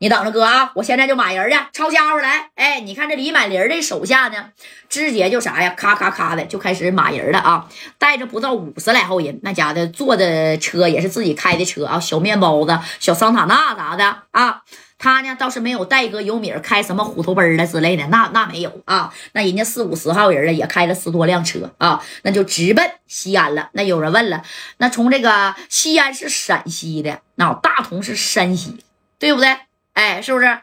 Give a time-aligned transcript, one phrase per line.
[0.00, 2.50] 你等着哥啊，我现在就马人去，抄家伙来。
[2.54, 4.50] 哎，你看这李满林的手下呢，
[4.88, 7.68] 直接就啥呀，咔咔咔的就开始马人了啊，
[7.98, 14.62] 带着不到五十来号人，那家的坐的车也是自己开的车啊，小面包子、小桑塔纳啥的啊。
[15.00, 19.12] 他呢倒是没有戴哥有米开什么虎头奔了之类的，那那没有啊。
[19.32, 23.70] 那人家四五十号人了，也开了十多辆车啊，那就直奔西安了。
[23.72, 24.42] 那有人问了，
[24.78, 28.78] 那从这个西安是陕西的，那大同是山西，
[29.20, 29.56] 对不对？
[29.98, 30.60] 哎，是不是？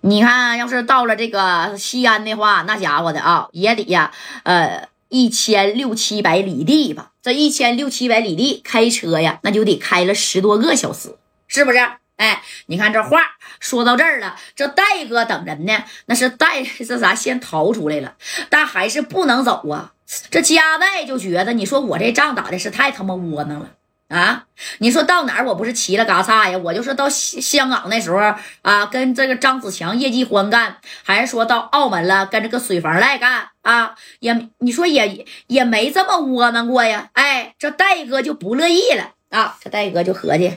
[0.00, 4.10] 你看，要是到了这个西安的话，那家伙的啊，也得呀，
[4.42, 7.12] 呃，一千六七百里地吧。
[7.22, 11.16] 这一千六七百里地开车呀，那就得开了十多个小时，
[11.46, 11.78] 是不是？
[12.16, 13.20] 哎，你看这话
[13.60, 18.16] 说到这儿了，这戴哥等人呢，那是带这啥先逃出来了，
[18.50, 19.92] 但还是不能走啊。
[20.30, 23.70] 这加代就觉得，你说我这仗打的是太他妈窝囊了
[24.08, 24.44] 啊！
[24.78, 26.58] 你说到哪儿我不是齐了嘎嚓呀？
[26.58, 28.18] 我就是到香港那时候
[28.62, 33.94] 啊，跟这个张子强业绩欢干，还是说到澳门了跟这个水房赖干啊？
[34.20, 37.10] 也你说也也没这么窝囊过呀。
[37.12, 39.56] 哎，这戴哥就不乐意了啊！
[39.60, 40.56] 这戴哥就合计。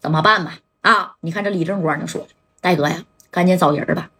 [0.00, 0.58] 怎么办吧？
[0.82, 2.26] 啊，你看这李正光就说
[2.60, 4.10] ：“戴哥呀，赶紧找人吧！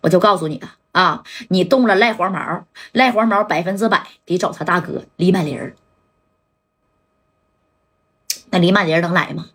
[0.00, 5.72] 我就告诉你了啊，你动了赖黄毛，赖黄毛百分之百得找他大哥李满林
[8.50, 9.50] 那李满林能来吗？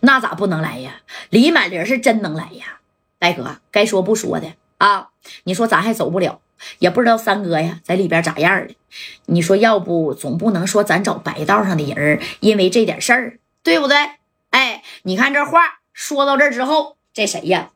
[0.00, 1.00] 那咋不能来呀？
[1.30, 2.80] 李满林是真能来呀！
[3.18, 5.08] 大哥，该说不说的啊！
[5.44, 6.40] 你说咱还走不了，
[6.78, 8.76] 也不知道三哥呀在里边咋样的。
[9.26, 13.96] 你说要不总不能说咱找白道上的人，因为这点事儿，对不对？”
[14.50, 17.70] 哎，你看这话说到这之后，这谁呀？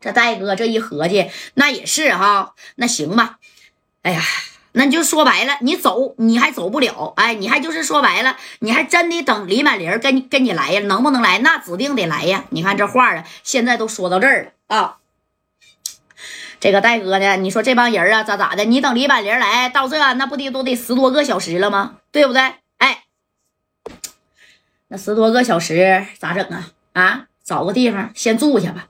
[0.00, 3.38] 这戴哥这一合计，那也是哈，那行吧。
[4.02, 4.22] 哎呀，
[4.78, 7.12] 那就说白了，你走你还走不了。
[7.16, 10.80] 哎，你还就是说白了，你还真得等李满林跟跟你来呀？
[10.82, 11.40] 能不能来？
[11.40, 12.44] 那指定得来呀。
[12.50, 14.98] 你看这话啊，现在都说到这儿了啊。
[16.60, 18.64] 这个戴哥呢，你说这帮人啊，咋咋的？
[18.64, 21.96] 你等李满林来到这，那不得都得十多个小时了吗？
[22.12, 22.40] 对不对？
[22.76, 23.02] 哎
[24.86, 26.70] 那十多个小时咋整啊？
[26.92, 28.86] 啊，找个地方先住下吧。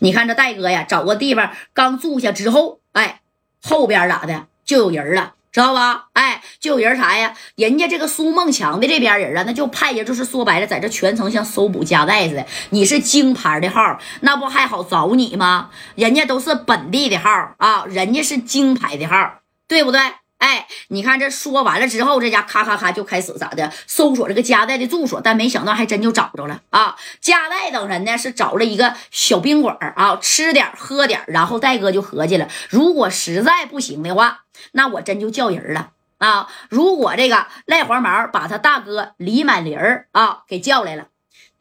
[0.00, 3.22] 你看这戴哥呀，找个地方刚住下之后，哎，
[3.62, 6.06] 后边咋的就有人了，知道吧？
[6.12, 7.34] 哎，就有人啥呀？
[7.56, 12.46] 人家这个苏梦强的这边人啊，那就派人，就是说白了，在这全程像搜捕夹带似的。
[12.70, 15.70] 你是京牌的号，那不还好找你吗？
[15.96, 20.00] 人家都是本地的号啊，人家是京牌的号，对不对？
[20.38, 26.96] 哎，你看这说完了之后，这家咔咔咔就开始咋的搜索这个加代的住所，但没想到还真就找着了啊！
[27.20, 36.48] 加代等人呢是找了一个小宾馆啊，吃点喝点，然后戴哥就合计了，如果实在不行的话，那我真就叫人了啊！
[36.68, 39.78] 如果这个赖黄毛把他大哥李满林
[40.12, 41.06] 啊给叫来了。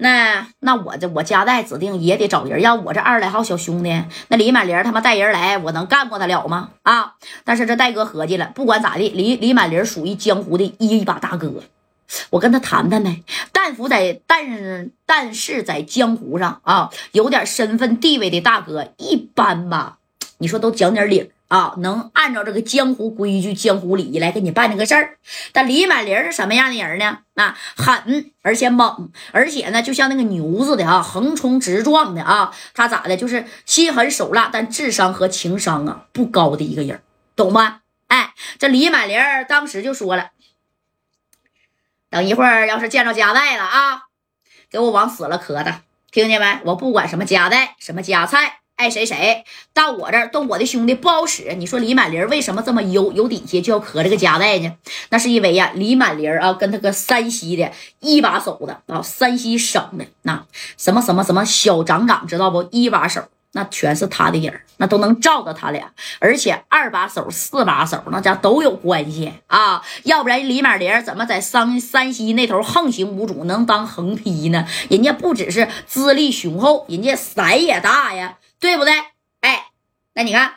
[0.01, 6.69] 那那我这我家带指定也得找人，要我这二十来号小兄弟，那李满林他妈带人来，我能干过他了吗？
[6.83, 7.15] 啊！
[7.43, 11.51] 但是这戴哥合计了，不管咋地，李李满林属于江湖的一把大哥，
[12.29, 13.23] 我跟他谈谈呗。
[13.51, 19.97] 但福在，但但是在江湖上啊，有点身份地位的大哥，一般吧，
[20.37, 25.17] 你说都讲点理啊，能按照这个江湖规矩、江湖礼仪来给你办这个事儿。
[25.51, 27.19] 但李满林是什么样的人呢？
[27.35, 32.55] 啊狠，而且猛，而且呢，就像那个牛似的啊，横冲直撞的啊。
[32.75, 33.17] 他咋的？
[33.17, 37.01] 就是心狠手辣，但智商和情商啊不高的一个人，
[37.35, 37.81] 懂吗？
[38.07, 40.29] 哎，这李满林当时就说了
[42.11, 44.03] ：“等一会儿要是见着夹带了啊，
[44.69, 46.59] 给我往死了磕他，听见没？
[46.65, 51.53] 我不管什么夹带，什么夹菜。”爱谁谁到我这儿，都我的兄弟不好使。
[51.57, 54.71] 你说李满林为什么这么有有底气，就要磕这个夹带呢？
[55.09, 57.69] 那是因为呀，李满林啊，跟他个山西的
[57.99, 60.45] 一把手的啊，山西省的那
[60.77, 62.69] 什么什么什么小长长，知道不？
[62.71, 65.91] 一把手那全是他的人，那都能罩着他俩。
[66.19, 74.65] 而且二把手、四把手那家都有关系啊，要不然李满林怎么在山山西那头横行无阻，能当横批呢？
[74.89, 78.37] 人家不只是资历雄厚，人家色也大呀。
[78.59, 78.93] 对不对？
[79.41, 79.67] 哎，
[80.13, 80.55] 那你看，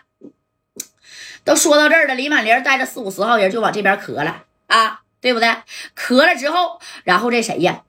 [1.45, 5.57] 都说到这儿了，李满林带着四五十号人就往这边磕了啊，对不对？
[5.95, 7.83] 磕了之后，然后这谁呀？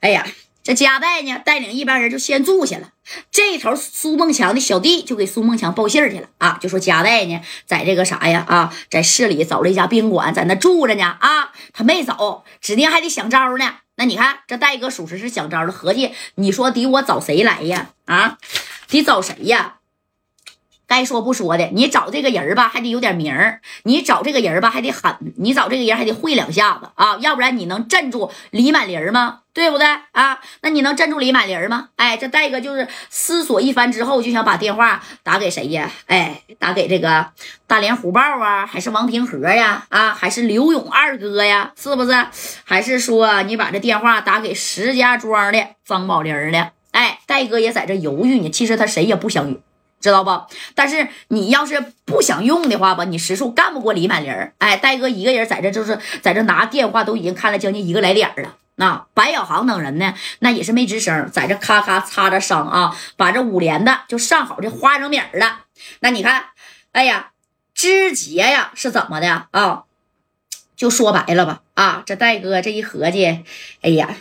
[0.00, 0.26] 哎呀，
[0.62, 2.92] 这加代呢，带领一帮人就先住下了。
[3.30, 13.76] 这头苏梦强的小弟就给苏梦强报信去了啊，就说加代呢，在这个啥呀啊，在市里找了一家宾馆，在那住着呢啊，他没走，指定还得想招呢。
[13.94, 17.90] 那你看这戴哥属实是想招了，合计你说得我找谁来呀？
[18.04, 18.38] 啊？
[18.88, 19.74] 得找谁呀？
[20.86, 29.40] 该说不说的，你找这个人吧，还得有点名儿；你找这个人吧，还得狠；你找这个人还得会两下子啊，要不然你能镇住李满林吗？
[29.52, 30.40] 对不对啊？
[30.62, 31.90] 那你能镇住李满林吗？
[31.96, 35.90] 哎，这戴哥就是思索一番之后，就想把电话打给谁呀？
[36.06, 37.32] 哎，打给这个
[37.66, 39.84] 大连虎豹啊，还是王平和呀？
[39.90, 41.70] 啊，还是刘勇二哥呀？
[41.76, 42.26] 是不是？
[42.64, 46.68] 还是说你把这电话打给石家庄的张宝林呢？
[46.98, 48.50] 哎，戴哥也在这犹豫呢。
[48.50, 49.60] 其实他谁也不想用。
[50.00, 50.42] 知道不？
[50.74, 58.56] 但是你要是不想用的话吧，你实数干不过李满林哎，戴哥一个人在这就是在这拿电话，都已经看了将近一个来点了。
[58.76, 65.60] 那白小航等人呢，那也是没吱声，在这咔咔擦着伤啊，把这五连的就上好这花生米了。
[66.00, 66.46] 那你看，
[66.92, 67.30] 哎呀，
[67.74, 69.84] 枝节呀是怎么的啊？
[70.76, 73.44] 就说白了吧，啊，这戴哥这一合计，
[73.82, 74.14] 哎呀，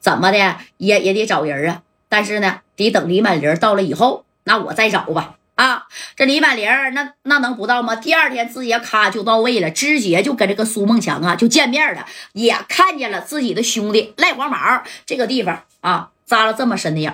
[0.00, 1.82] 怎么的也也得找人啊。
[2.08, 4.24] 但是呢，得等李满林到了以后。
[4.48, 7.96] 那我再找吧，啊，这李满玲那那能不到吗？
[7.96, 14.56] 第二天，直接咔就到位了，直接就跟这个苏梦强啊就见面了，也看见了自己的兄弟赖黄毛
[15.04, 17.12] 这个地方啊扎了这么深的眼，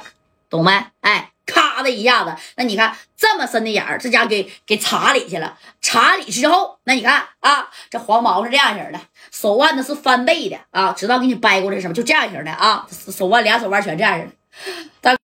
[0.50, 0.84] 懂没？
[1.00, 9.00] 哎，咔的一下子，那你看这么深的眼儿，这家给给查里去了，查里之后，那你看啊，这黄毛是这样型的，
[9.30, 14.32] 手腕子是翻倍的啊，直到给你掰过来什么，就这样型的啊，手腕俩手腕全这样式的，
[15.00, 15.16] 大。